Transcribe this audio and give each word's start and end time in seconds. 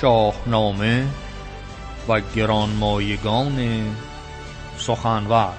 شاهنامه 0.00 1.06
و 2.08 2.20
گرانمایگان 2.20 3.86
سخنور. 4.78 5.52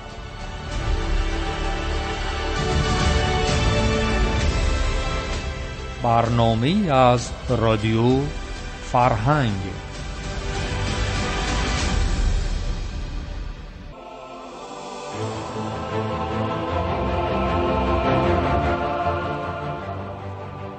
برنامه 6.03 6.91
از 6.91 7.31
رادیو 7.49 8.19
فرهنگ. 8.91 9.61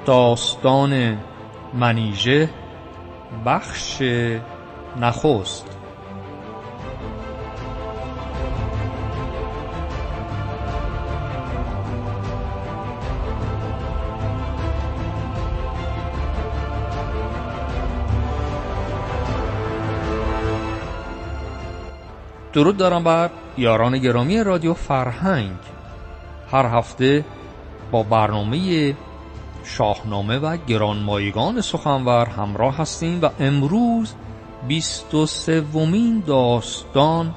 داستان 0.07 1.19
منیژه 1.75 2.62
بخش 3.47 4.03
نخست. 5.01 5.67
درود 22.53 22.77
دارم 22.77 23.05
بر 23.05 23.31
یاران 23.59 23.99
گرامی 23.99 24.45
رادیو 24.45 24.75
فرهنگ. 24.75 25.57
هر 26.53 26.67
هفته 26.67 27.25
با 27.91 28.03
برنامه 28.03 28.95
شاهنامه 29.65 30.39
و 30.39 30.57
گرانمایگان 30.57 31.61
سخنور 31.61 32.27
همراه 32.27 32.77
هستیم 32.77 33.23
و 33.23 33.29
امروز 33.41 34.15
بیست 34.69 35.15
و 35.15 35.27
سومین 35.27 36.23
داستان 36.27 37.35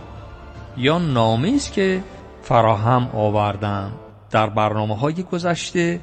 یا 0.78 0.98
نامه 0.98 1.52
است 1.56 1.74
که 1.74 2.04
فراهم 2.42 3.10
آوردم. 3.14 3.92
در 4.32 4.50
برنامه 4.50 4.96
های 4.96 5.24
گذشته 5.24 6.00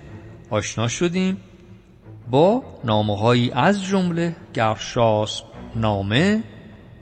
آشنا 0.51 0.89
شدیم 0.89 1.37
با 2.31 2.63
نامه 2.85 3.19
هایی 3.19 3.51
از 3.51 3.83
جمله 3.83 4.37
گرشاسب 4.55 5.45
نامه 5.77 6.43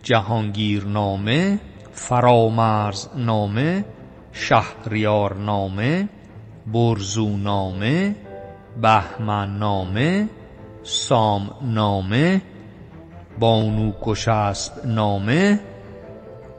جهانگیر 0.03 0.84
نامه 0.84 1.61
فرامرز 1.93 3.09
نامه 3.17 3.84
شهریار 4.33 5.34
نامه 5.34 6.09
برزو 6.67 7.37
نامه 7.37 8.17
بهمن 8.77 9.59
نامه 9.59 10.29
سام 10.83 11.51
نامه 11.63 12.43
بانو 13.39 13.93
کشست 14.03 14.87
نامه 14.87 15.61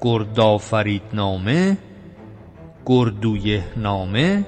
گردآفرید 0.02 1.02
نامه 1.14 1.78
گردویه 2.86 3.64
نامه 3.78 4.46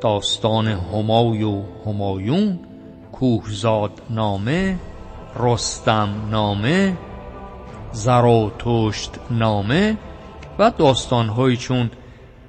داستان 0.00 0.66
همای 0.68 1.42
و 1.42 1.62
همایون 1.86 2.58
کوهزاد 3.12 4.02
نامه 4.10 4.78
رستم 5.36 6.08
نامه 6.30 6.96
زراتشت 7.92 9.10
نامه 9.30 9.96
و 10.58 10.70
داستانهایی 10.78 11.56
چون 11.56 11.90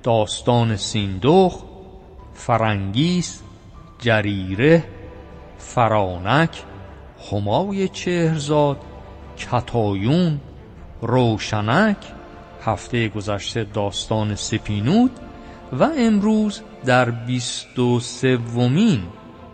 داستان 0.04 0.76
سیندخ 0.76 1.64
فرنگیس 2.34 3.42
جریره 4.02 4.84
فرانک 5.58 6.64
همای 7.32 7.88
چهرزاد 7.88 8.78
کتایون 9.38 10.40
روشنک 11.02 11.98
هفته 12.66 13.08
گذشته 13.08 13.64
داستان 13.64 14.36
سپینود 14.36 15.12
و 15.74 15.90
امروز 15.98 16.62
در 16.86 17.12
بیست 17.12 17.80
و 17.80 18.00
سومین 18.00 19.04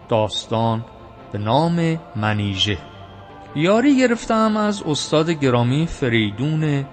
داستان 0.09 0.85
به 1.31 1.37
نام 1.37 1.99
منیژه. 2.15 2.77
یاری 3.55 3.97
گرفتم 3.97 4.57
از 4.57 4.83
استاد 4.83 5.29
گرامی 5.29 5.87
فریدون 5.87 6.85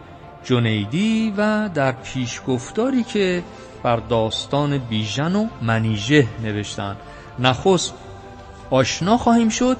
جنیدی 0.44 1.34
و 1.37 1.69
در 1.75 1.93
پیشگفتاری 1.93 3.03
که 3.03 3.43
بر 3.82 3.97
داستان 3.97 4.78
بیژن 4.78 5.37
و 5.37 5.47
منیژه 5.62 6.26
نوشتند 6.43 6.97
نخست 7.39 7.95
آشنا 8.71 9.19
خواهیم 9.19 9.49
شد 9.49 9.77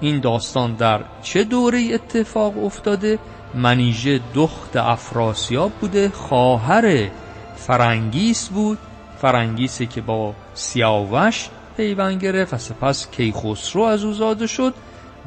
این 0.00 0.20
داستان 0.20 0.74
در 0.74 1.00
چه 1.22 1.44
دوره 1.44 1.88
اتفاق 1.94 2.64
افتاده؟ 2.64 3.18
منیژه 3.54 4.20
دخت 4.34 4.76
افراسیاب 4.76 5.72
بوده 5.72 6.08
خواهر 6.08 7.08
فرنگیس 7.56 8.48
بود 8.48 8.78
فرنگیسی 9.18 9.86
که 9.86 10.00
با 10.00 10.34
سیاوش 10.54 11.48
پیوند 11.76 12.22
گرفت 12.22 12.54
و 12.54 12.58
سپس 12.58 13.10
کیخسرو 13.10 13.82
از 13.82 14.04
او 14.04 14.12
زاده 14.12 14.46
شد 14.46 14.74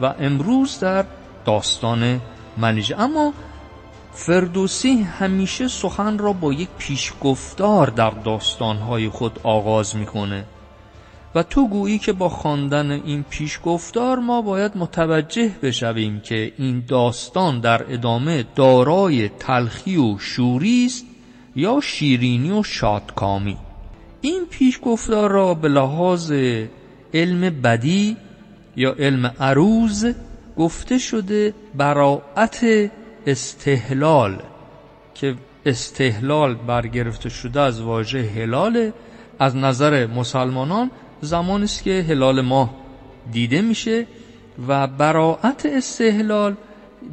و 0.01 0.13
امروز 0.19 0.79
در 0.79 1.05
داستان 1.45 2.21
منیژه. 2.57 2.99
اما 2.99 3.33
فردوسی 4.11 5.01
همیشه 5.01 5.67
سخن 5.67 6.17
را 6.17 6.33
با 6.33 6.53
یک 6.53 6.69
پیشگفتار 6.77 7.87
در 7.87 8.09
داستانهای 8.09 9.09
خود 9.09 9.39
آغاز 9.43 9.95
می‌کنه. 9.95 10.45
و 11.35 11.43
تو 11.43 11.67
گویی 11.67 11.99
که 11.99 12.13
با 12.13 12.29
خواندن 12.29 12.91
این 12.91 13.25
پیشگفتار 13.29 14.19
ما 14.19 14.41
باید 14.41 14.77
متوجه 14.77 15.51
بشویم 15.61 16.19
که 16.19 16.53
این 16.57 16.83
داستان 16.87 17.59
در 17.59 17.93
ادامه 17.93 18.45
دارای 18.55 19.29
تلخی 19.29 19.97
و 19.97 20.17
شوری 20.17 20.85
است 20.85 21.05
یا 21.55 21.79
شیرینی 21.83 22.51
و 22.51 22.63
شادکامی. 22.63 23.57
این 24.21 24.45
پیشگفتار 24.49 25.31
را 25.31 25.53
به 25.53 25.67
لحاظ 25.67 26.31
علم 27.13 27.61
بدی 27.61 28.17
یا 28.75 28.95
علم 28.99 29.33
عروض 29.39 30.13
گفته 30.57 30.97
شده 30.97 31.53
براعت 31.75 32.65
استحلال 33.27 34.41
که 35.13 35.35
استحلال 35.65 36.55
برگرفته 36.55 37.29
شده 37.29 37.61
از 37.61 37.81
واژه 37.81 38.21
هلال 38.21 38.91
از 39.39 39.55
نظر 39.55 40.07
مسلمانان 40.07 40.91
زمانی 41.21 41.63
است 41.63 41.83
که 41.83 42.05
هلال 42.09 42.41
ماه 42.41 42.69
دیده 43.31 43.61
میشه 43.61 44.07
و 44.67 44.87
براعت 44.87 45.65
استحلال 45.65 46.55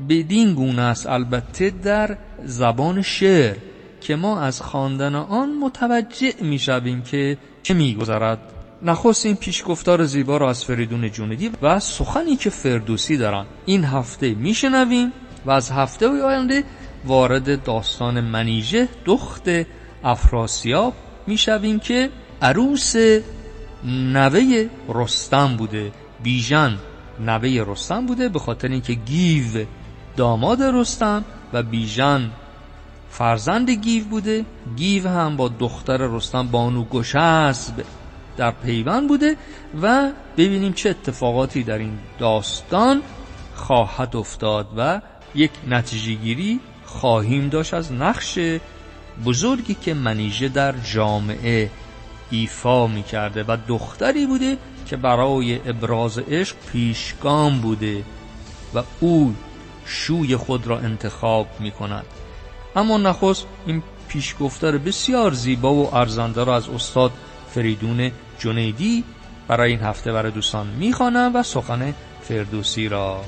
بدین 0.09 0.55
گونه 0.55 0.83
است. 0.83 1.07
البته 1.07 1.71
در 1.71 2.19
زبان 2.45 3.03
شعر 3.03 3.57
که 4.01 4.17
ما 4.17 4.41
از 4.41 4.61
خواندن 4.61 5.15
آن 5.15 5.59
متوجه 5.59 6.33
می‌شویم 6.41 7.03
که 7.03 7.39
چه 7.63 7.75
میگذرد. 7.75 8.39
نخست 8.83 9.27
این 9.27 9.37
پیشگفتار 9.37 10.05
زیبا 10.05 10.37
را 10.37 10.51
از 10.51 10.65
فریدون 10.65 11.11
جوندی 11.11 11.51
و 11.63 11.81
سخنی 11.81 12.37
که 12.37 12.51
فردوسی 12.51 13.17
دارن 13.17 13.47
این 13.67 13.85
هفته 13.85 14.35
میشنویم 14.35 15.13
و 15.47 15.51
از 15.51 15.71
هفته 15.71 16.09
آینده 16.09 16.65
وارد 17.05 17.63
داستان 17.63 18.21
منیژه 18.21 18.89
دخت 19.07 19.49
افراسیاب 20.05 20.95
می‌شویم 21.27 21.79
که 21.79 22.11
عروس 22.43 22.95
نوه 23.87 24.69
رستم 24.89 25.57
بوده 25.57 25.93
بیژن 26.23 26.79
نوه 27.21 27.65
رستم 27.67 28.07
بوده 28.07 28.29
به 28.29 28.39
خاطر 28.39 28.69
اینکه 28.69 28.93
گیو 28.93 29.65
داماد 30.17 30.63
رستم 30.63 31.25
و 31.53 31.63
بیژن 31.63 32.31
فرزند 33.11 33.71
گیو 33.71 34.05
بوده. 34.05 34.45
گیو 34.77 35.09
هم 35.09 35.37
با 35.37 35.49
دختر 35.49 35.97
رستم 35.97 36.47
بانو 36.47 36.85
گشسب 36.85 37.85
در 38.37 38.51
پیوند 38.51 39.09
بوده 39.09 39.37
و 39.83 40.11
ببینیم 40.37 40.73
چه 40.73 40.91
اتفاقاتی 40.91 41.63
در 41.63 41.79
این 41.79 41.99
داستان 42.19 43.03
خواهد 43.55 44.17
افتاد 44.17 44.69
و 44.77 45.01
یک 45.35 45.51
نتیجه 45.69 46.13
گیری 46.13 46.61
خواهیم 46.85 47.49
داشت 47.49 47.75
از 47.75 47.93
نقش 47.93 48.39
بزرگی 49.25 49.75
که 49.75 49.95
منیژه 49.95 50.49
در 50.49 50.73
جامعه 50.73 51.71
ایفا 52.31 52.87
می 52.87 53.03
کرده 53.03 53.45
و 53.49 53.57
دختری 53.69 54.27
بوده 54.27 54.59
که 54.87 54.97
برای 54.97 55.69
ابراز 55.69 56.19
عشق 56.19 56.57
پیشگام 56.73 57.61
بوده 57.61 58.05
و 58.75 58.83
او 59.01 59.35
شوی 59.85 60.37
خود 60.37 60.67
را 60.67 60.79
انتخاب 60.79 61.47
می 61.61 61.71
کند 61.71 62.07
اما 62.77 62.99
نخست 62.99 63.47
این 63.67 63.83
پیشگفتار 64.09 64.79
بسیار 64.79 65.33
زیبا 65.33 65.75
و 65.75 65.95
ارزنده 65.95 66.45
را 66.45 66.57
از 66.57 66.69
استاد 66.69 67.13
فریدون 67.51 68.11
جنیدی 68.39 69.05
برای 69.49 69.71
این 69.71 69.81
هفته 69.81 70.13
برای 70.13 70.31
دوستان 70.31 70.67
می‌خوانم 70.67 71.31
و 71.35 71.43
سخن 71.43 71.95
فردوسی 72.23 72.89
را 72.89 73.25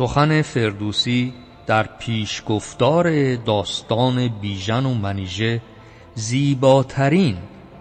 سخن 0.00 0.42
فردوسی 0.42 1.32
در 1.66 1.82
پیشگفتار 1.82 3.36
داستان 3.36 4.28
بیژن 4.28 4.86
و 4.86 4.94
منیژه 4.94 5.60
زیباترین 6.14 7.36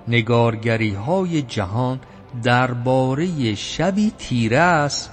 نگارگری 0.07 0.93
های 0.93 1.41
جهان 1.41 1.99
درباره 2.43 3.55
شبی 3.55 4.11
تیره 4.17 4.57
است 4.57 5.11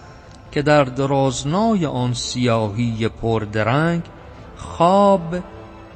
که 0.53 0.62
در 0.62 0.85
درازنای 0.85 1.87
آن 1.87 2.14
سیاهی 2.14 3.08
پردرنگ 3.08 4.03
خواب 4.56 5.37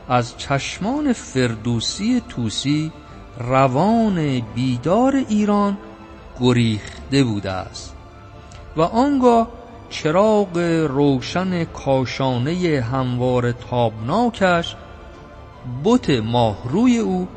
از 0.08 0.38
چشمان 0.38 1.12
فردوسی 1.12 2.22
توسی 2.28 2.92
روان 3.38 4.40
بیدار 4.54 5.16
ایران 5.28 5.78
گریخته 6.40 7.24
بوده 7.24 7.50
است. 7.50 7.94
و 8.76 8.82
آنگاه 8.82 9.59
چراغ 9.90 10.58
روشن 10.88 11.64
کاشانه 11.64 12.84
هموار 12.92 13.52
تابناکش 13.52 14.76
بت 15.84 16.10
ماهروی 16.10 16.98
او 16.98 17.28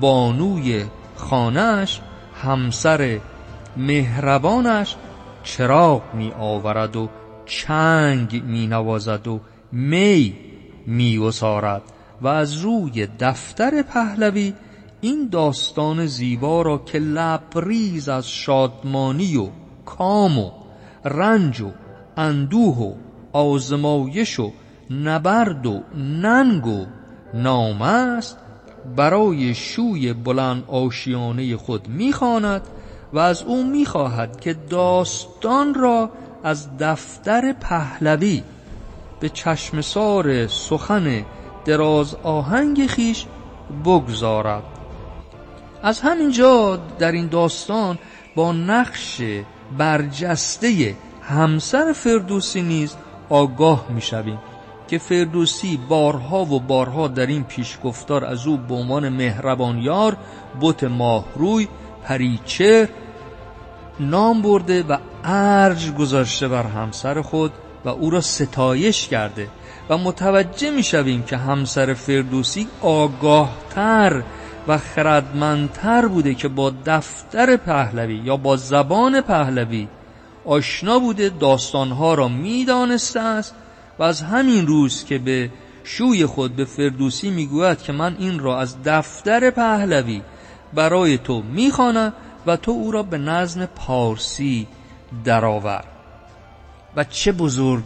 بانوی 0.00 0.84
خانهش 1.16 2.00
همسر 2.42 3.20
مهربانش 3.76 4.96
چراغ 5.42 6.02
می 6.14 6.32
آورد 6.38 6.96
و 6.96 7.08
چنگ 7.46 8.42
می 8.44 8.66
نوازد 8.66 9.28
و 9.28 9.40
می 9.72 10.34
می 10.86 11.18
وسارد 11.18 11.82
و 12.20 12.28
از 12.28 12.54
روی 12.54 13.08
دفتر 13.20 13.82
پهلوی 13.82 14.54
این 15.00 15.28
داستان 15.32 16.06
زیبا 16.06 16.62
را 16.62 16.78
که 16.78 16.98
لبریز 16.98 18.08
از 18.08 18.30
شادمانی 18.30 19.36
و 19.36 19.48
کام 19.84 20.38
و 20.38 20.50
رنج 21.04 21.60
و 21.60 21.70
اندوه 22.20 22.76
و 22.76 22.92
آزمایش 23.32 24.40
و 24.40 24.52
نبرد 24.90 25.66
و 25.66 25.80
ننگ 25.96 26.66
و 26.66 26.86
نام 27.34 27.82
است 27.82 28.38
برای 28.96 29.54
شوی 29.54 30.12
بلند 30.12 30.64
آشیانه 30.66 31.56
خود 31.56 31.88
می‌خواند 31.88 32.62
و 33.12 33.18
از 33.18 33.42
او 33.42 33.64
می‌خواهد 33.64 34.40
که 34.40 34.54
داستان 34.54 35.74
را 35.74 36.10
از 36.44 36.78
دفتر 36.78 37.52
پهلوی 37.52 38.42
به 39.20 39.28
چشمسار 39.28 40.46
سخن 40.46 41.24
دراز 41.64 42.14
آهنگ 42.14 42.86
خیش 42.86 43.26
بگذارد. 43.84 44.62
از 45.82 46.00
همینجا 46.00 46.76
در 46.98 47.12
این 47.12 47.26
داستان 47.26 47.98
با 48.34 48.52
نقش 48.52 49.22
برجسته 49.78 50.94
همسر 51.30 51.92
فردوسی 51.92 52.62
نیز 52.62 52.96
آگاه 53.28 53.86
می‌شویم 53.88 54.38
که 54.88 54.98
فردوسی 54.98 55.80
بارها 55.88 56.44
و 56.44 56.60
بارها 56.60 57.08
در 57.08 57.26
این 57.26 57.44
پیشگفتار 57.44 58.24
از 58.24 58.46
او 58.46 58.56
به 58.56 58.74
عنوان 58.74 59.08
مهربان 59.08 59.78
یار 59.78 60.16
بت 60.60 60.84
ماهروی 60.84 61.68
پریچه 62.04 62.88
نام 64.00 64.42
برده 64.42 64.82
و 64.82 64.96
ارج 65.24 65.92
گذاشته 65.92 66.48
بر 66.48 66.62
همسر 66.62 67.22
خود 67.22 67.52
و 67.84 67.88
او 67.88 68.10
را 68.10 68.20
ستایش 68.20 69.08
کرده 69.08 69.48
و 69.90 69.98
متوجه 69.98 70.70
می 70.70 70.82
شویم 70.82 71.22
که 71.22 71.36
همسر 71.36 71.94
فردوسی 71.94 72.68
آگاهتر 72.80 74.22
و 74.68 74.78
خردمندتر 74.78 76.06
بوده 76.06 76.34
که 76.34 76.48
با 76.48 76.72
دفتر 76.86 77.56
پهلوی 77.56 78.14
یا 78.24 78.36
با 78.36 78.56
زبان 78.56 79.20
پهلوی 79.20 79.88
آشنا 80.44 80.98
بوده 80.98 81.28
داستانها 81.28 82.14
را 82.14 82.28
می‌دانسته 82.28 83.20
است 83.20 83.54
و 83.98 84.02
از 84.02 84.22
همین 84.22 84.66
روز 84.66 85.04
که 85.04 85.18
به 85.18 85.50
شوی 85.84 86.26
خود 86.26 86.56
به 86.56 86.64
فردوسی 86.64 87.30
می‌گوید 87.30 87.82
که 87.82 87.92
من 87.92 88.16
این 88.18 88.38
را 88.38 88.60
از 88.60 88.82
دفتر 88.84 89.50
پهلوی 89.50 90.22
برای 90.74 91.18
تو 91.18 91.42
می‌خوانم 91.42 92.12
و 92.46 92.56
تو 92.56 92.70
او 92.70 92.90
را 92.90 93.02
به 93.02 93.18
نظم 93.18 93.66
پارسی 93.66 94.66
درآور. 95.24 95.84
و 96.96 97.04
چه 97.04 97.32
بزرگ 97.32 97.84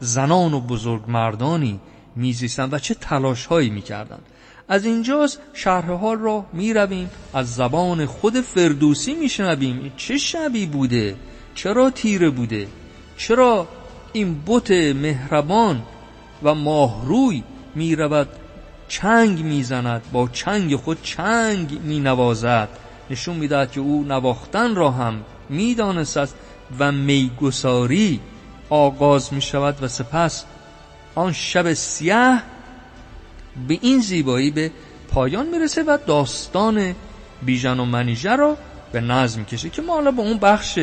زنان 0.00 0.54
و 0.54 0.60
بزرگ 0.60 1.02
مردانی 1.08 1.80
میزیستند 2.16 2.74
و 2.74 2.78
چه 2.78 2.94
تلاش 2.94 3.46
هایی 3.46 3.70
می‌کردند. 3.70 4.22
از 4.68 4.84
اینجاست 4.84 5.40
شرح 5.52 5.90
حال 5.92 6.18
را 6.18 6.46
می‌رویم 6.52 7.10
از 7.34 7.54
زبان 7.54 8.06
خود 8.06 8.40
فردوسی 8.40 9.14
میشنویم 9.14 9.92
چه 9.96 10.18
شبی 10.18 10.66
بوده؟ 10.66 11.16
چرا 11.54 11.90
تیره 11.90 12.30
بوده؟ 12.30 12.68
چرا 13.16 13.68
این 14.12 14.42
بت 14.46 14.70
مهربان 14.70 15.82
و 16.42 16.54
ماهروی 16.54 17.42
می‌رود 17.74 18.28
چنگ 18.88 19.44
می‌زند 19.44 20.02
با 20.12 20.28
چنگ 20.28 20.76
خود 20.76 21.02
چنگ 21.02 21.80
مینوازد؟ 21.82 22.68
نشون 23.10 23.36
می‌دهد 23.36 23.72
که 23.72 23.80
او 23.80 24.04
نواختن 24.08 24.74
را 24.74 24.90
هم 24.90 25.24
می‌دانست 25.48 26.34
و 26.78 26.92
میگساری 26.92 28.20
آغاز 28.70 29.32
می 29.32 29.42
شود 29.42 29.82
و 29.82 29.88
سپس 29.88 30.44
آن 31.14 31.32
شب 31.32 31.72
سیاه 31.72 32.42
به 33.68 33.78
این 33.80 34.00
زیبایی 34.00 34.50
به 34.50 34.70
پایان 35.08 35.46
می‌رسه 35.46 35.82
و 35.82 35.98
داستان 36.06 36.94
بیژن 37.42 37.80
و 37.80 37.84
منیژه 37.84 38.36
را 38.36 38.56
به 38.92 39.00
نظم 39.00 39.44
کشه 39.44 39.70
که 39.70 39.82
ما 39.82 39.94
حالا 39.94 40.10
با 40.10 40.22
اون 40.22 40.38
بخش 40.38 40.78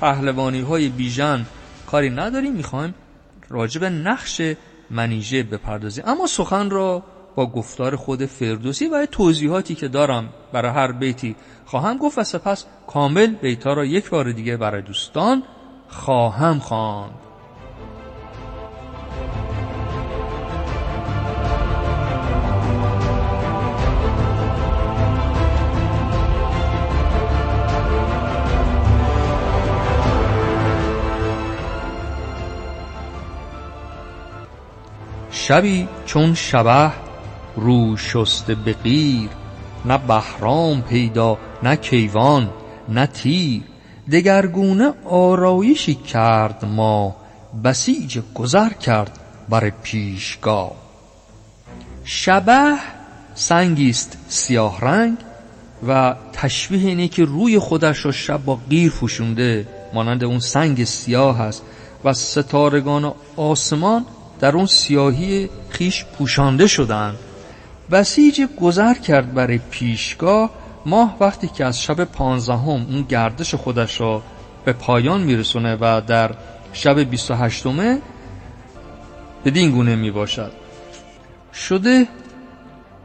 پهلوانی 0.00 0.60
های 0.60 0.88
بیژن. 0.88 1.46
کاری 1.86 2.10
نداریم 2.10 2.52
می‌خوایم 2.52 2.94
راجب 3.48 3.84
نقش 3.84 4.42
منیژه 4.90 5.42
بپردازیم. 5.42 6.04
اما 6.06 6.26
سخن 6.26 6.70
را 6.70 7.02
با 7.34 7.46
گفتار 7.46 7.96
خود 7.96 8.26
فردوسی 8.26 8.86
و 8.86 9.06
توضیحاتی 9.06 9.74
که 9.74 9.88
دارم 9.88 10.28
برای 10.52 10.70
هر 10.70 10.92
بیتی 10.92 11.36
خواهم 11.64 11.98
گفت 11.98 12.18
و 12.18 12.24
سپس 12.24 12.64
کامل 12.86 13.26
بیتا 13.26 13.72
را 13.72 13.84
یک 13.84 14.10
بار 14.10 14.32
دیگه 14.32 14.56
برای 14.56 14.82
دوستان 14.82 15.42
خواهم 15.88 16.58
خواند. 16.58 17.25
شبی 35.48 35.88
چون 36.06 36.34
شبه 36.34 36.92
رو 37.56 37.96
شسته 37.96 38.54
به 38.54 38.72
غیر 38.72 39.28
نه 39.84 39.98
بهرام 39.98 40.82
پیدا 40.82 41.38
نه 41.62 41.76
کیوان 41.76 42.50
نه 42.88 43.06
تیر. 43.06 43.62
دگرگونه 44.12 44.92
آرایشی 45.04 45.94
کرد 45.94 46.64
ما 46.64 47.16
بسیج 47.64 48.18
گذر 48.34 48.68
کرد 48.68 49.18
بر 49.48 49.70
پیشگاه. 49.70 50.72
شبه 52.04 52.76
سنگیست 53.34 54.18
سیاه 54.28 54.80
رنگ 54.80 55.16
و 55.88 56.14
تشبیه 56.32 56.88
اینه 56.88 57.08
که 57.08 57.24
روی 57.24 57.58
خودش 57.58 58.04
را 58.04 58.12
شب 58.12 58.44
با 58.44 58.58
غیر 58.70 58.92
پوشونده 58.92 59.68
مانند 59.94 60.24
اون 60.24 60.38
سنگ 60.38 60.84
سیاه 60.84 61.40
است 61.40 61.62
و 62.04 62.12
ستارگان 62.12 63.14
آسمان 63.36 64.06
در 64.40 64.56
اون 64.56 64.66
سیاهی 64.66 65.50
خیش 65.68 66.04
پوشانده 66.04 66.66
شدند 66.66 67.16
بسیج 67.90 68.42
گذر 68.60 68.94
کرد 68.94 69.34
برای 69.34 69.60
پیشگاه 69.70 70.50
ماه 70.86 71.16
وقتی 71.20 71.48
که 71.48 71.64
از 71.64 71.82
شب 71.82 72.04
پانزدهم 72.04 72.86
اون 72.90 73.02
گردش 73.02 73.54
خودش 73.54 74.00
را 74.00 74.22
به 74.64 74.72
پایان 74.72 75.22
میرسونه 75.22 75.76
و 75.80 76.00
در 76.06 76.34
شب 76.72 76.98
28 76.98 77.66
همه 77.66 78.00
بدین 79.44 79.70
گونه 79.70 79.96
می 79.96 80.10
باشد 80.10 80.52
شده 81.54 82.06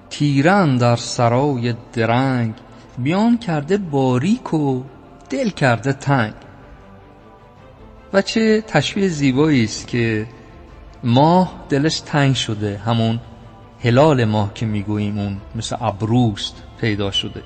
تیران 0.09 0.77
در 0.77 0.95
سرای 0.95 1.73
درنگ 1.93 2.53
بیان 2.97 3.37
کرده 3.37 3.77
باریک 3.77 4.53
و 4.53 4.83
دل 5.29 5.49
کرده 5.49 5.93
تنگ. 5.93 6.33
و 8.13 8.21
چه 8.21 8.61
تشبیه 8.61 9.07
زیبایی 9.07 9.63
است 9.63 9.87
که 9.87 10.27
ماه 11.03 11.53
دلش 11.69 11.99
تنگ 11.99 12.35
شده 12.35 12.81
همون 12.85 13.19
هلال 13.83 14.25
ماه 14.25 14.53
که 14.53 14.65
می‌گوییم 14.65 15.19
اون 15.19 15.37
مثل 15.55 15.75
ابروست 15.81 16.55
پیدا 16.81 17.11
شده. 17.11 17.41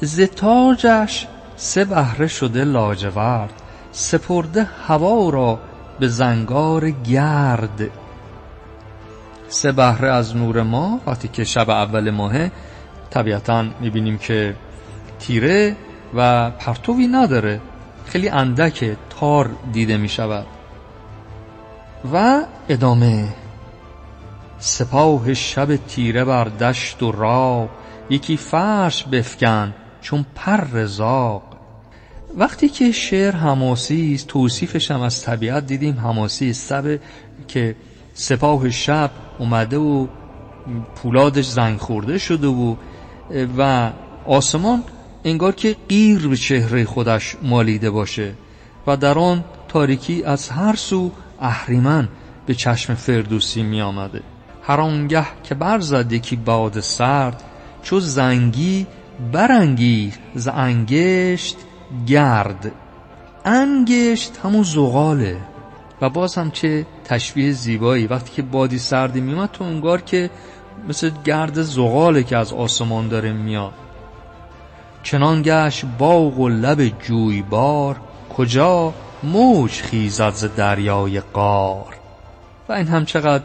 زتاجش 0.00 1.26
سه 1.56 1.84
بهره 1.84 2.26
شده 2.26 2.64
لاجورد 2.64 3.52
سپرده 3.92 4.64
هوا 4.86 5.30
را 5.30 5.58
به 6.00 6.08
زنگار 6.08 6.90
گرد. 6.90 7.90
سه 9.48 9.72
بهره 9.72 10.10
از 10.12 10.36
نور 10.36 10.62
ما 10.62 11.00
وقتی 11.06 11.28
که 11.28 11.44
شب 11.44 11.70
اول 11.70 12.10
ماهه 12.10 12.52
طبیعتا 13.10 13.64
می‌بینیم 13.80 14.18
که 14.18 14.56
تیره 15.18 15.76
و 16.14 16.50
پرتوی 16.50 17.06
نداره. 17.06 17.60
خیلی 18.06 18.28
اندک 18.28 18.96
تار 19.10 19.50
دیده 19.72 19.96
می‌شود. 19.96 20.46
و 22.12 22.42
ادامه. 22.68 23.28
سپاه 24.58 25.34
شب 25.34 25.76
تیره 25.76 26.24
بر 26.24 26.44
دشت 26.44 27.02
و 27.02 27.12
راه 27.12 27.68
یکی 28.10 28.36
فرش 28.36 29.04
بفکن 29.04 29.74
چون 30.00 30.26
پر 30.34 30.84
زاغ. 30.86 31.42
وقتی 32.36 32.68
که 32.68 32.92
شعر 32.92 33.36
حماسی 33.36 34.14
است 34.14 34.26
توصیفش 34.26 34.90
هم 34.90 35.00
از 35.00 35.22
طبیعت 35.22 35.66
دیدیم. 35.66 35.98
حماسی 35.98 36.50
است. 36.50 36.74
که 37.48 37.76
سپاه 38.14 38.70
شب 38.70 39.10
اومده 39.38 39.76
و 39.76 40.06
پولادش 40.94 41.46
زنگ 41.46 41.78
خورده 41.78 42.18
شده 42.18 42.46
و 42.46 42.76
و 43.58 43.90
آسمان 44.26 44.84
انگار 45.24 45.54
که 45.54 45.76
غیر 45.88 46.28
به 46.28 46.36
چهره 46.36 46.84
خودش 46.84 47.36
مالیده 47.42 47.90
باشه 47.90 48.34
و 48.86 48.96
در 48.96 49.18
آن 49.18 49.44
تاریکی 49.68 50.24
از 50.24 50.48
هر 50.48 50.76
سو 50.76 51.10
اهریمن 51.40 52.08
به 52.46 52.54
چشم 52.54 52.94
فردوسی 52.94 53.62
می 53.62 53.82
آمده 53.82 54.22
هر 54.62 54.80
آنگه 54.80 55.26
که 55.44 55.54
برزد 55.54 56.12
یکی 56.12 56.36
باد 56.36 56.80
سرد 56.80 57.42
چو 57.82 58.00
زنگی 58.00 58.86
برانگیخت 59.32 60.20
ز 60.34 60.48
انگشت 60.48 61.56
گرد. 62.06 62.72
انگشت 63.44 64.38
همون 64.44 64.62
زغاله. 64.62 65.36
و 66.00 66.08
باز 66.10 66.34
هم 66.34 66.50
چه 66.50 66.86
تشبیه 67.04 67.52
زیبایی. 67.52 68.06
وقتی 68.06 68.32
که 68.32 68.42
بادی 68.42 68.78
سردی 68.78 69.20
میومد 69.20 69.50
تو 69.52 69.64
انگار 69.64 70.00
که 70.00 70.30
مثل 70.88 71.10
گرد 71.24 71.62
زغاله 71.62 72.22
که 72.22 72.36
از 72.36 72.52
آسمان 72.52 73.08
داره 73.08 73.32
میاد. 73.32 73.72
چنان 75.02 75.42
گشت 75.42 75.84
باغ 75.98 76.38
و 76.38 76.48
لب 76.48 76.88
جویبار 76.88 77.96
کجا 78.36 78.94
موج 79.22 79.70
خیزد 79.70 80.34
ز 80.34 80.44
دریای 80.56 81.20
قار 81.20 81.94
و 82.68 82.72
این 82.72 82.86
هم 82.86 83.04
چقدر 83.04 83.44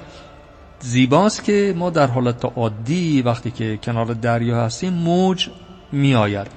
زیباست 0.80 1.44
که 1.44 1.74
ما 1.78 1.90
در 1.90 2.08
حالت 2.08 2.46
عادی 2.46 3.22
وقتی 3.22 3.52
که 3.52 3.80
کنار 3.84 4.06
دریا 4.06 4.66
هستیم 4.66 4.94
موج 4.94 5.50
میآید. 5.92 6.48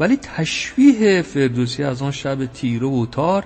ولی 0.00 0.16
تشویه 0.16 1.22
فردوسی 1.22 1.84
از 1.84 2.02
آن 2.02 2.10
شب 2.10 2.46
تیره 2.46 2.86
و 2.86 3.06
تار 3.06 3.44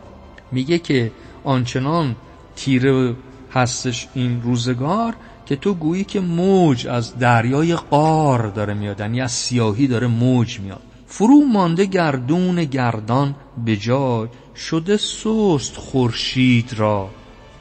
میگه 0.53 0.79
که 0.79 1.13
آنچنان 1.45 2.17
تیره 2.57 3.15
هستش 3.53 4.09
این 4.15 4.43
روزگار 4.43 5.15
که 5.47 5.57
تو 5.57 5.75
گویی 5.75 6.05
که 6.05 6.21
موج 6.21 6.87
از 6.87 7.19
دریای 7.19 7.75
قار 7.75 8.47
داره 8.47 8.75
میاد 8.75 9.01
یعنی 9.01 9.21
از 9.21 9.33
سیاهی 9.33 9.87
داره 9.87 10.07
موج 10.07 10.61
میاد. 10.61 10.83
فرو 11.07 11.41
مانده 11.41 11.85
گردون 11.85 12.65
گردان 12.65 13.35
به 13.65 13.77
جای 13.77 14.29
شده 14.69 14.97
سست 14.97 15.77
خورشید 15.77 16.75
را 16.77 17.11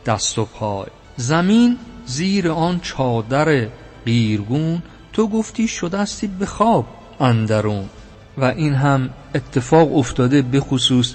دست 0.05 0.39
و 0.39 0.45
پای. 0.45 0.87
زمین 1.17 1.77
زیر 2.05 2.51
آن 2.51 2.79
چادر 2.79 3.67
قیرگون 4.05 4.81
تو 5.13 5.27
گفتی 5.27 5.67
شدستی 5.67 6.27
به 6.27 6.45
خواب 6.45 6.87
اندرون. 7.19 7.89
و 8.37 8.43
این 8.43 8.73
هم 8.73 9.09
اتفاق 9.35 9.97
افتاده 9.97 10.41
به 10.41 10.59
خصوص 10.59 11.13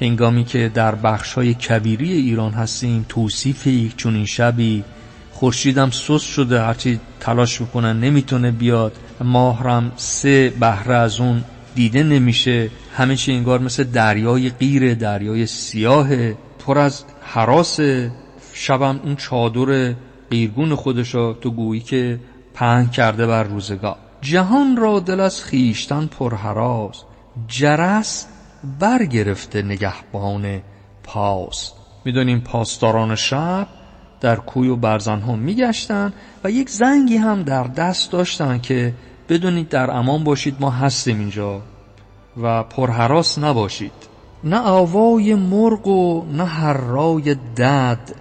هنگامی 0.00 0.44
که 0.44 0.70
در 0.74 0.94
بخش 0.94 1.32
های 1.32 1.54
کبیری 1.54 2.12
ایران 2.12 2.52
هستیم 2.52 3.06
توصیف 3.08 3.66
یک 3.66 3.96
چنین 3.96 4.26
شبی 4.26 4.84
خورشیدم 5.32 5.90
سست 5.90 6.26
شده 6.26 6.60
هرچی 6.60 7.00
تلاش 7.20 7.60
می‌کنن 7.60 8.00
نمی‌تونه 8.00 8.50
بیاد. 8.50 8.96
ماهرم 9.20 9.92
سه 9.96 10.52
بهره 10.60 10.94
از 10.94 11.20
اون 11.20 11.44
دیده 11.74 12.02
نمیشه. 12.02 12.70
همه 12.96 13.16
چی 13.16 13.32
انگار 13.32 13.58
مثل 13.58 13.84
دریای 13.84 14.50
غیر 14.50 14.94
دریای 14.94 15.46
سیاه 15.46 16.32
پر 16.58 16.78
از 16.78 17.04
حراس. 17.22 17.80
شبم 18.52 19.00
اون 19.04 19.16
چادر 19.16 19.94
قیرگون 20.30 20.74
خودشو 20.74 21.32
تو 21.40 21.50
گویی 21.50 21.80
که 21.80 22.20
پهن 22.54 22.86
کرده 22.86 23.26
بر 23.26 23.42
روزگار. 23.42 23.96
جهان 24.20 24.76
را 24.76 25.00
دل 25.00 25.20
از 25.20 25.42
خیشتن 25.44 26.06
پرهراس 26.06 27.02
جرس 27.48 28.26
برگرفته 28.80 29.62
نگهبان 29.62 30.60
پاس. 31.02 31.72
می‌دونیم 32.04 32.40
پاسداران 32.40 33.14
شب 33.14 33.66
در 34.20 34.36
کوی 34.36 34.68
و 34.68 34.76
برزن 34.76 35.20
ها 35.20 35.36
میگشتن 35.36 36.12
و 36.44 36.50
یک 36.50 36.70
زنگی 36.70 37.16
هم 37.16 37.42
در 37.42 37.64
دست 37.64 38.12
داشتن 38.12 38.58
که 38.58 38.94
بدونید 39.28 39.68
در 39.68 39.90
امان 39.90 40.24
باشید 40.24 40.56
ما 40.60 40.70
هستیم 40.70 41.18
اینجا 41.18 41.62
و 42.36 42.62
پرحراس 42.62 43.38
نباشید. 43.38 43.92
نه 44.44 44.58
آوای 44.58 45.34
مرغ 45.34 45.86
و 45.86 46.26
نه 46.32 46.44
هرای 46.44 47.34
دد 47.34 48.14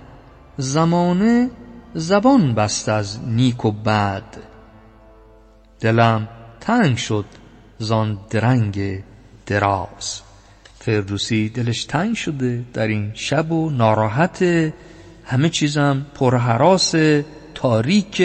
زمانه 0.58 1.50
زبان 1.94 2.54
بست 2.54 2.90
از 2.90 3.20
نیک 3.28 3.66
و 3.66 3.72
بد. 3.72 4.24
دلم 5.80 6.28
تنگ 6.60 6.98
شد 6.98 7.26
زان 7.80 8.20
درنگ 8.30 9.04
دراز. 9.46 10.22
فردوسی 10.80 11.50
دلش 11.50 11.86
تنگ 11.86 12.16
شده 12.16 12.64
در 12.74 12.88
این 12.88 13.12
شب 13.14 13.52
و 13.52 13.70
ناراحت 13.70 14.46
همه 15.24 15.50
چیزم 15.50 16.06
پرحراس. 16.14 16.96
تاریک 17.62 18.22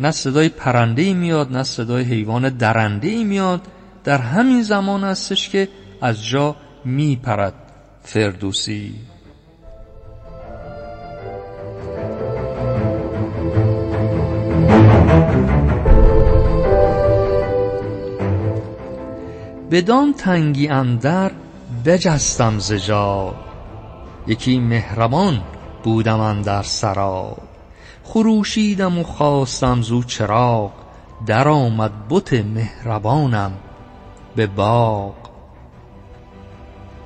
نه 0.00 0.10
صدای 0.10 0.48
پرنده 0.48 1.14
میاد 1.14 1.52
نه 1.52 1.62
صدای 1.62 2.04
حیوان 2.04 2.48
درنده 2.48 3.24
میاد. 3.24 3.60
در 4.04 4.18
همین 4.18 4.62
زمان 4.62 5.04
هستش 5.04 5.48
که 5.48 5.68
از 6.00 6.24
جا 6.26 6.56
میپرد 6.84 7.54
فردوسی. 8.02 8.94
بدان 19.70 20.14
تنگی 20.14 20.68
اندر 20.68 21.30
بجستم 21.84 22.58
ز 22.58 22.72
یکی 24.26 24.58
مهربان 24.58 25.40
بودم 25.84 26.20
اندر 26.20 26.62
سرا. 26.62 27.36
خروشیدم 28.04 28.98
و 28.98 29.02
خواستم 29.02 29.82
زو 29.82 30.02
چراغ 30.02 30.70
در 31.26 31.48
آمد 31.48 31.92
بت 32.10 32.32
مهربانم 32.32 33.52
به 34.36 34.46
باغ. 34.46 35.14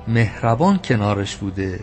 مهربان 0.07 0.77
کنارش 0.77 1.35
بوده 1.35 1.79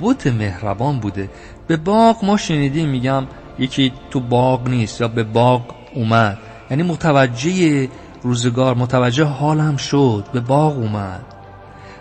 بت 0.00 0.26
مهربان 0.26 0.98
بوده. 0.98 1.30
به 1.66 1.76
باغ 1.76 2.24
ما 2.24 2.36
شنیدیم 2.36 2.88
میگم 2.88 3.26
یکی 3.58 3.92
تو 4.10 4.20
باغ 4.20 4.68
نیست 4.68 5.00
یا 5.00 5.08
به 5.08 5.24
باغ 5.24 5.62
اومد. 5.94 6.38
یعنی 6.70 6.82
متوجه 6.82 7.88
روزگار 8.22 8.74
متوجه 8.74 9.24
حالم 9.24 9.76
شد 9.76 10.24
به 10.32 10.40
باغ 10.40 10.78
اومد. 10.78 11.24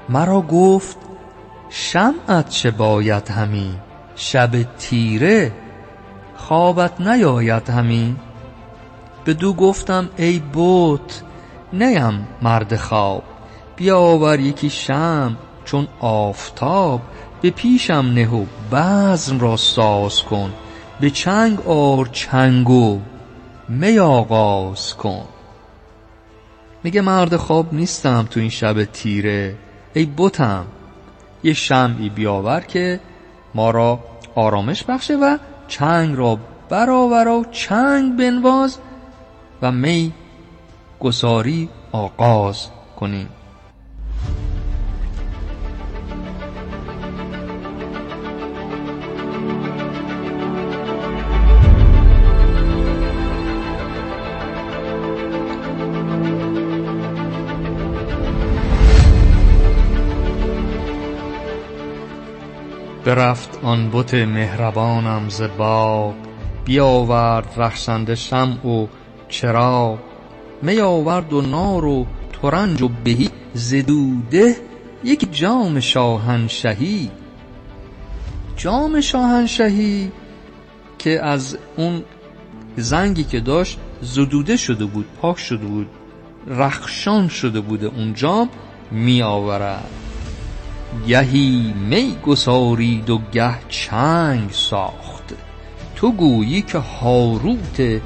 مرا 0.10 0.42
گفت 0.42 0.98
شمعت 1.70 2.50
چه 2.50 2.72
باید 2.72 3.30
همی 3.30 3.74
شب 4.16 4.64
تیره 4.78 5.52
خوابت 6.48 7.02
نیاید 7.02 7.70
همی. 7.70 8.16
بدو 9.26 9.54
گفتم 9.54 10.10
ای 10.18 10.40
بوت 10.40 11.22
نیم 11.74 12.28
مرد 12.42 12.76
خواب. 12.76 13.24
بیاور 13.76 14.40
یکی 14.40 14.70
شم 14.70 15.38
چون 15.66 15.88
آفتاب 16.00 17.02
به 17.42 17.50
پیشم 17.50 18.12
نه 18.16 18.30
و 18.30 18.46
بزم 18.72 19.40
را 19.40 19.58
ساز 19.58 20.24
کن. 20.24 20.54
به 21.00 21.10
چنگ 21.10 21.68
آر 21.68 22.06
چنگو 22.06 23.00
می 23.70 24.00
آغاز 24.00 24.96
کن. 24.96 25.26
میگه 26.84 27.02
مرد 27.02 27.36
خواب 27.36 27.74
نیستم 27.74 28.28
تو 28.30 28.40
این 28.40 28.50
شب 28.50 28.84
تیره. 28.84 29.56
ای 29.94 30.10
بتم 30.18 30.66
یه 31.44 31.54
شمعی 31.54 32.10
بیاور 32.10 32.62
که 32.62 33.00
ما 33.56 33.72
را 33.72 34.00
آرامش 34.36 34.84
بخشه 34.84 35.16
و 35.16 35.38
چنگ 35.72 36.18
را 36.18 36.40
برآور 36.70 37.28
و 37.28 37.46
چنگ 37.52 38.18
بنواز 38.18 38.78
و 39.62 39.72
می 39.72 40.14
گساری 41.00 41.70
آغاز 41.92 42.68
کنیم. 43.00 43.30
برفت 63.06 63.60
آن 63.64 63.90
بت 63.94 64.14
مهربانم 64.14 65.30
ز 65.30 65.42
باغ 65.58 66.14
بیاورد 66.66 67.54
رخشنده 67.58 68.16
شمع 68.16 68.68
و 68.68 68.88
چراغ. 69.30 70.00
می 70.62 70.80
آورد 70.80 71.34
و 71.34 71.42
نار 71.42 71.86
و 71.86 72.06
ترنج 72.42 72.82
و 72.82 72.90
بهی 73.04 73.30
ز 73.54 73.76
دوده 73.76 74.56
یک 75.04 75.28
جام 75.32 75.80
شاهنشهی. 75.80 77.12
جام 78.56 79.02
شاهنشهی 79.02 80.12
که 81.00 81.26
از 81.26 81.58
اون 81.78 82.04
زنگی 82.78 83.24
که 83.24 83.40
داشت 83.40 83.80
زدوده 84.02 84.58
شده 84.58 84.86
بود 84.86 85.06
پاک 85.22 85.40
شده 85.40 85.66
بود 85.66 85.88
رخشان 86.48 87.28
شده 87.28 87.60
بوده 87.60 87.88
اونجا 87.88 88.48
می 88.92 89.22
آورد 89.22 90.01
گهی 91.08 91.74
می 91.90 92.16
گسارید 92.26 93.10
و 93.10 93.22
گه 93.32 93.60
چنگ 93.70 94.52
ساخت. 94.52 95.34
تو 95.96 96.12
گویی 96.12 96.62
که 96.62 96.78
هاروت 96.78 98.02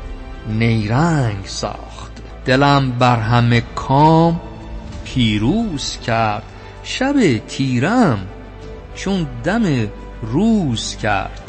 نیرنگ 0.50 1.46
ساخت. 1.46 2.12
دلم 2.46 2.92
بر 2.92 3.20
همه 3.20 3.64
کام 3.76 4.42
پیروز 5.06 5.98
کرد. 5.98 6.44
شب 6.84 7.38
تیرم 7.48 8.28
چون 8.96 9.28
دم 9.44 9.88
روز 10.22 10.96
کرد. 10.96 11.42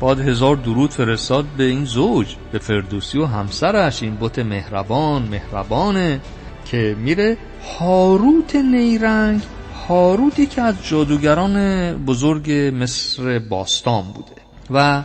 بعد 0.00 0.20
هزار 0.20 0.56
درود 0.56 0.90
فرستاد 0.90 1.44
به 1.44 1.64
این 1.64 1.84
زوج 1.84 2.34
به 2.52 2.58
فردوسی 2.58 3.18
و 3.18 3.26
همسرش 3.26 4.02
این 4.02 4.16
بت 4.20 4.38
مهربان 4.38 5.22
مهربانه 5.22 6.20
که 6.64 6.96
میره 6.98 7.36
هاروت 7.78 8.56
نیرنگ 8.56 9.42
هاروتی 9.88 10.46
که 10.46 10.62
از 10.62 10.74
جادوگران 10.82 11.94
بزرگ 12.04 12.52
مصر 12.52 13.38
باستان 13.38 14.02
بوده 14.02 14.42
و 14.70 15.02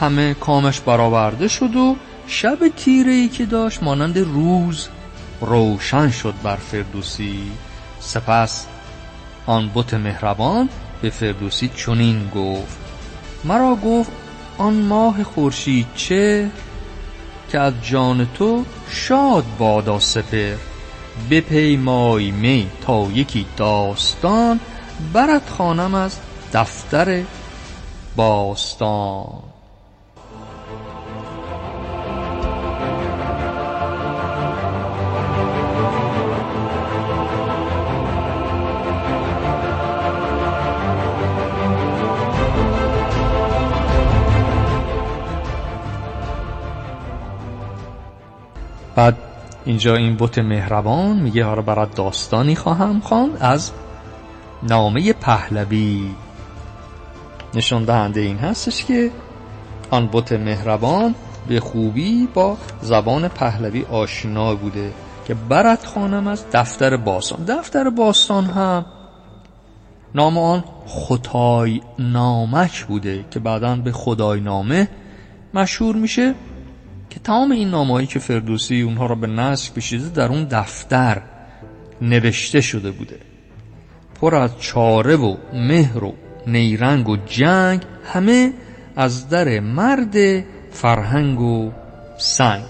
همه 0.00 0.34
کامش 0.34 0.80
برآورده 0.80 1.48
شد 1.48 1.76
و 1.76 1.96
شب 2.26 2.58
تیره 2.76 3.12
ای 3.12 3.28
که 3.28 3.46
داشت 3.46 3.82
مانند 3.82 4.18
روز 4.18 4.88
روشن 5.40 6.10
شد 6.10 6.34
بر 6.42 6.56
فردوسی. 6.56 7.52
سپس 8.00 8.66
آن 9.46 9.70
بت 9.74 9.94
مهربان 9.94 10.68
به 11.02 11.10
فردوسی 11.10 11.70
چنین 11.76 12.30
گفت 12.34 12.78
مرا 13.44 13.74
گفت 13.74 14.10
آن 14.58 14.74
ماه 14.74 15.24
خورشید 15.24 15.86
چه 15.94 16.50
که 17.48 17.58
از 17.58 17.72
جان 17.82 18.28
تو 18.34 18.64
شاد 18.88 19.44
بادا 19.58 19.98
سپر. 19.98 20.71
بپیمای 21.30 22.30
می 22.30 22.70
تا 22.80 23.08
یکی 23.14 23.46
داستان 23.56 24.60
برت 25.12 25.50
خوانم 25.50 25.94
از 25.94 26.18
دفتر 26.52 27.22
باستان. 28.16 29.51
اینجا 49.72 49.96
این 49.96 50.16
بت 50.16 50.38
مهربان 50.38 51.16
میگه 51.16 51.44
حالا 51.44 51.62
برات 51.62 51.94
داستانی 51.94 52.54
خواهم 52.54 53.00
خوان 53.00 53.36
از 53.40 53.70
نامه 54.62 55.12
پهلوی. 55.12 56.10
نشان 57.54 57.84
دهنده 57.84 58.20
این 58.20 58.38
هستش 58.38 58.84
که 58.84 59.10
آن 59.90 60.08
بت 60.12 60.32
مهربان 60.32 61.14
به 61.48 61.60
خوبی 61.60 62.28
با 62.34 62.56
زبان 62.82 63.28
پهلوی 63.28 63.84
آشنا 63.84 64.54
بوده 64.54 64.92
که 65.24 65.34
برات 65.34 65.86
خوانم 65.86 66.26
از 66.26 66.44
دفتر 66.52 66.96
باستان. 66.96 67.44
دفتر 67.44 67.90
باستان 67.90 68.44
هم 68.44 68.84
نام 70.14 70.38
آن 70.38 70.64
خدای 70.86 71.80
نامک 71.98 72.84
بوده 72.84 73.24
که 73.30 73.40
بعدا 73.40 73.76
به 73.76 73.92
خدای 73.92 74.40
نامه 74.40 74.88
مشهور 75.54 75.96
میشه. 75.96 76.34
که 77.12 77.20
تمام 77.20 77.50
این 77.50 77.68
نامه‌ای 77.70 78.06
که 78.06 78.18
فردوسی 78.18 78.80
اونها 78.82 79.06
را 79.06 79.14
به 79.14 79.26
نسک 79.26 79.74
کشیده 79.74 80.08
در 80.08 80.28
اون 80.28 80.44
دفتر 80.44 81.22
نوشته 82.02 82.60
شده 82.60 82.90
بوده. 82.90 83.18
پر 84.20 84.34
از 84.34 84.50
چاره 84.60 85.16
و 85.16 85.36
مهر 85.54 86.04
و 86.04 86.14
نیرنگ 86.46 87.08
و 87.08 87.16
جنگ 87.16 87.82
همه 88.04 88.52
از 88.96 89.28
در 89.28 89.60
مرد 89.60 90.44
فرهنگ 90.70 91.40
و 91.40 91.72
سنگ. 92.18 92.64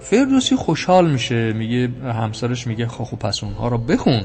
فردوسی 0.00 0.56
خوشحال 0.56 1.10
میشه 1.10 1.52
میگه 1.52 1.88
همسرش 2.04 2.66
میگه 2.66 2.86
خب, 2.86 3.18
پس 3.18 3.44
اونها 3.44 3.68
را 3.68 3.76
بخون. 3.76 4.24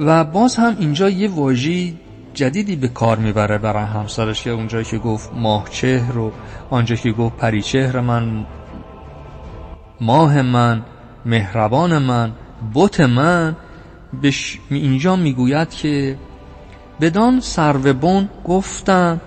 و 0.00 0.24
باز 0.24 0.56
هم 0.56 0.76
اینجا 0.80 1.10
یه 1.10 1.28
واژی 1.28 1.98
جدیدی 2.36 2.76
به 2.76 2.88
کار 2.88 3.18
می‌بره 3.18 3.58
برای 3.58 3.84
همسرش 3.84 4.42
که 4.42 4.50
اونجایی 4.50 4.84
که 4.84 4.98
گفت 4.98 5.30
ماه 5.34 5.68
چهر 5.70 6.18
و 6.18 6.32
آنجا 6.70 6.96
که 6.96 7.12
گفت 7.12 7.36
پری 7.36 7.62
چهر 7.62 8.00
من 8.00 8.46
ماه 10.00 10.42
من 10.42 10.82
مهربان 11.26 11.98
من 11.98 12.32
بت 12.74 13.00
من 13.00 13.56
بش 14.22 14.58
اینجا 14.70 15.16
می‌گوید 15.16 15.70
که 15.70 16.18
بدان 17.00 17.40
سروبون 17.40 18.28
گفتم 18.44 19.20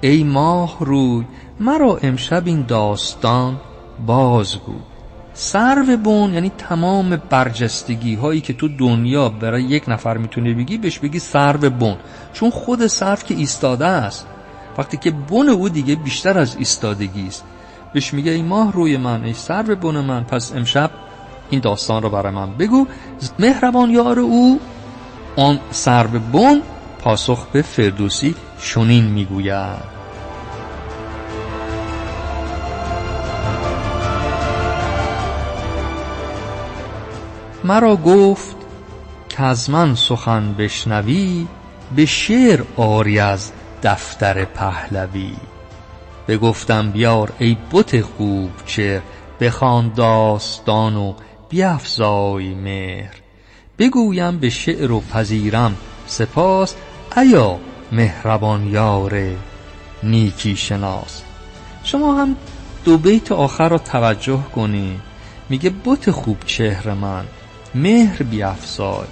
ای 0.00 0.24
ماه 0.24 0.76
روی 0.80 1.24
مرا 1.60 1.98
امشب 2.02 2.46
این 2.46 2.64
داستان 2.68 3.60
بازگو. 4.06 4.91
سرو 5.34 5.96
بون 5.96 6.34
یعنی 6.34 6.52
تمام 6.58 7.16
برجستگی 7.30 8.14
هایی 8.14 8.40
که 8.40 8.52
تو 8.52 8.68
دنیا 8.68 9.28
برای 9.28 9.62
یک 9.62 9.88
نفر 9.88 10.16
می‌تونه 10.16 10.54
بگی 10.54 10.78
بهش 10.78 10.98
بگی 10.98 11.18
سرو 11.18 11.70
بون. 11.70 11.96
چون 12.32 12.50
خود 12.50 12.86
سرو 12.86 13.16
که 13.16 13.34
ایستاده 13.34 13.86
است. 13.86 14.26
وقتی 14.78 14.96
که 14.96 15.10
بون 15.10 15.48
او 15.48 15.68
دیگه 15.68 15.94
بیشتر 15.94 16.38
از 16.38 16.56
ایستادگی 16.56 17.26
است. 17.26 17.44
بهش 17.92 18.14
میگه 18.14 18.30
ای 18.30 18.42
ماه 18.42 18.72
روی 18.72 18.96
من 18.96 19.24
ای 19.24 19.32
سرو 19.32 19.76
بون 19.76 20.00
من 20.00 20.24
پس 20.24 20.52
امشب 20.52 20.90
این 21.50 21.60
داستان 21.60 22.02
رو 22.02 22.10
برای 22.10 22.32
من 22.32 22.52
بگو. 22.56 22.86
مهربان 23.38 23.90
یار 23.90 24.18
او 24.18 24.60
آن 25.36 25.58
سرو 25.70 26.18
بون 26.18 26.62
پاسخ 26.98 27.46
به 27.46 27.62
فردوسی 27.62 28.34
شنین 28.58 29.04
می‌گوید. 29.04 30.01
مرا 37.64 37.96
گفت 37.96 38.56
که 39.28 39.42
از 39.42 39.70
من 39.70 39.94
سخن 39.94 40.54
بشنوی 40.58 41.46
به 41.96 42.06
شعر 42.06 42.62
آری 42.76 43.18
از 43.18 43.52
دفتر 43.82 44.44
پهلوی. 44.44 45.32
بگفتم 46.28 46.90
بیار 46.90 47.32
ای 47.38 47.56
بت 47.72 48.00
خوب 48.00 48.50
چه 48.66 49.02
بخوان 49.40 49.92
داستان 49.96 50.96
و 50.96 51.14
بیفزای 51.48 52.54
مهر. 52.54 53.14
بگویم 53.78 54.38
به 54.38 54.50
شعر 54.50 54.92
و 54.92 55.00
پذیرم 55.00 55.76
سپاس 56.06 56.74
ایا 57.16 57.58
مهربان 57.92 58.66
یار 58.66 59.20
نیکی 60.02 60.56
شناس. 60.56 61.22
شما 61.84 62.14
هم 62.14 62.36
دو 62.84 62.98
بیت 62.98 63.32
آخر 63.32 63.68
را 63.68 63.78
توجه 63.78 64.42
کنید 64.54 65.00
میگه 65.48 65.72
بت 65.84 66.10
خوب 66.10 66.38
چهر 66.46 66.94
من. 66.94 67.24
مهر 67.74 68.22
بیافزای 68.22 69.06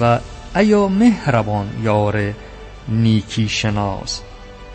و 0.00 0.18
ایا 0.56 0.88
مهربان 0.88 1.66
یار 1.82 2.32
نیکی 2.88 3.48
شناس. 3.48 4.20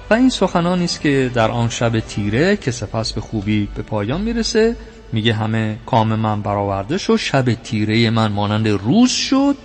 و 0.10 0.14
این 0.14 0.30
سخنانی 0.30 0.86
است 0.86 1.02
که 1.02 1.32
در 1.34 1.52
آن 1.52 1.70
شب 1.70 2.00
تیره 2.00 2.58
که 2.58 2.72
سپس 2.72 3.14
به 3.14 3.22
خوبی 3.22 3.68
به 3.76 3.82
پایان 3.82 4.22
می‌رسه 4.22 4.76
میگه 5.14 5.34
همه 5.34 5.78
کام 5.86 6.16
من 6.16 6.42
برآورده 6.42 6.98
شد 6.98 7.16
شب 7.16 7.54
تیره 7.54 8.10
من 8.10 8.32
مانند 8.32 8.68
روز 8.68 9.10
شد. 9.10 9.56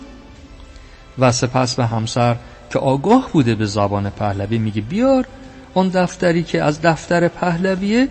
و 1.19 1.33
سپس 1.33 1.75
به 1.75 1.87
همسر 1.87 2.37
که 2.71 2.79
آگاه 2.79 3.31
بوده 3.33 3.55
به 3.55 3.67
زبان 3.67 4.11
پهلوی 4.11 4.59
میگه 4.59 4.81
بیار 4.81 5.27
اون 5.75 5.89
دفتری 5.89 6.43
که 6.43 6.63
از 6.63 6.83
دفتر 6.83 7.29
پهلویه 7.29 8.09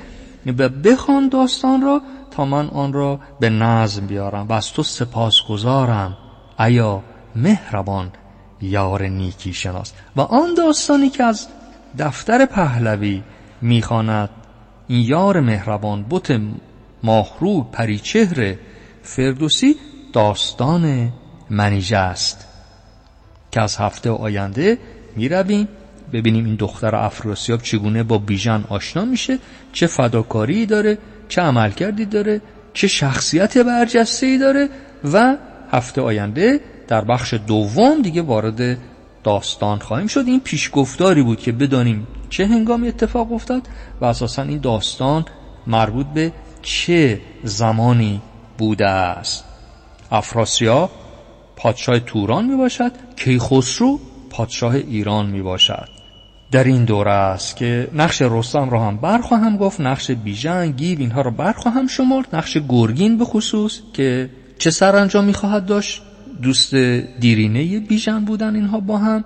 بخوان 0.83 1.29
داستان 1.29 1.81
را 1.81 2.01
من 2.43 2.67
آن 2.67 2.93
را 2.93 3.19
به 3.39 3.49
نظم 3.49 4.07
بیارم 4.07 4.47
و 4.47 4.53
از 4.53 4.73
تو 4.73 4.83
سپاس 4.83 5.35
گذارم. 5.49 6.17
ایا 6.59 7.03
مهربان 7.35 8.11
یار 8.61 9.03
نیکی 9.03 9.53
شناس. 9.53 9.93
و 10.15 10.21
آن 10.21 10.53
داستانی 10.53 11.09
که 11.09 11.23
از 11.23 11.47
دفتر 11.99 12.45
پهلوی 12.45 13.23
می‌خواند 13.61 14.29
این 14.87 15.05
یار 15.05 15.39
مهربان 15.39 16.05
بت 16.09 16.41
ماهرو 17.03 17.63
پریچهر 17.63 18.55
فردوسی 19.03 19.75
داستان 20.13 21.13
منیژه 21.49 21.97
است 21.97 22.47
که 23.51 23.61
از 23.61 23.77
هفته 23.77 24.09
آینده 24.09 24.77
می‌رویم. 25.15 25.67
ببینیم 26.13 26.45
این 26.45 26.55
دختر 26.55 26.95
افراسیاب 26.95 27.61
چگونه 27.61 28.03
با 28.03 28.17
بیژن 28.17 28.63
آشنا 28.69 29.05
میشه 29.05 29.39
چه 29.73 29.87
فداکاری 29.87 30.65
داره. 30.65 30.97
چه 31.29 31.41
عملکردی 31.41 32.05
داره 32.05 32.41
چه 32.73 32.87
شخصیت 32.87 33.57
برجسته 33.57 34.25
ای 34.25 34.37
داره 34.37 34.69
و 35.13 35.37
هفته 35.71 36.01
آینده 36.01 36.59
در 36.87 37.01
بخش 37.01 37.33
دوم 37.33 38.01
دیگه 38.01 38.21
وارد 38.21 38.77
داستان 39.23 39.79
خواهیم 39.79 40.07
شد. 40.07 40.23
این 40.27 40.39
پیشگفتاری 40.39 41.21
بود 41.21 41.39
که 41.39 41.51
بدانیم 41.51 42.07
چه 42.29 42.45
هنگامی 42.45 42.87
اتفاق 42.87 43.31
افتاد 43.33 43.67
و 44.01 44.05
اساسا 44.05 44.41
این 44.41 44.59
داستان 44.59 45.25
مربوط 45.67 46.05
به 46.05 46.31
چه 46.61 47.21
زمانی 47.43 48.21
بوده 48.57 48.87
است. 48.87 49.43
افراسیاب 50.11 50.91
پادشاه 51.55 51.99
توران 51.99 52.45
می 52.45 52.55
باشد 52.55 52.91
کیخسرو 53.15 53.99
پادشاه 54.29 54.75
ایران 54.75 55.25
می 55.25 55.41
باشد 55.41 55.94
در 56.55 56.63
این 56.63 56.85
دوره 56.85 57.11
است 57.11 57.55
که 57.55 57.87
نقش 57.93 58.21
رستم 58.21 58.69
را 58.69 58.87
هم 58.87 58.97
برخواهم 58.97 59.57
گفت 59.57 59.81
نقش 59.81 60.11
بیژن 60.11 60.71
گیو 60.71 60.99
اینها 60.99 61.21
را 61.21 61.31
برخواهم 61.31 61.87
شمرد 61.87 62.35
نقش 62.35 62.57
گرگین 62.69 63.17
به 63.17 63.25
خصوص 63.25 63.79
که 63.93 64.29
چه 64.59 64.69
سرانجامی 64.71 65.33
خواهد 65.33 65.65
داشت. 65.65 66.01
دوست 66.41 66.75
دیرینه 67.19 67.79
بیژن 67.79 68.19
بودن 68.19 68.55
اینها 68.55 68.79
با 68.79 68.97
هم 68.97 69.25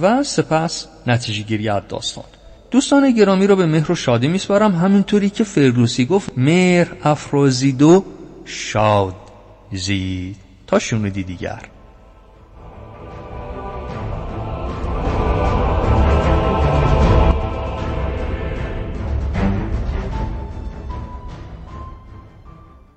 و 0.00 0.22
سپس 0.22 0.86
نتیجه 1.06 1.42
گیری 1.42 1.68
از 1.68 1.82
داستان. 1.88 2.24
دوستان 2.70 3.10
گرامی 3.10 3.46
را 3.46 3.56
به 3.56 3.66
مهر 3.66 3.92
و 3.92 3.94
شادی 3.94 4.28
میسپارم. 4.28 4.74
همینطوری 4.74 5.30
که 5.30 5.44
فردوسی 5.44 6.06
گفت 6.06 6.32
مهر 6.36 6.88
افرازید 7.04 7.82
و 7.82 8.04
شاد 8.44 9.14
زید 9.72 10.36
تا 10.66 10.78
شنودی 10.78 11.22
دیگر. 11.22 11.60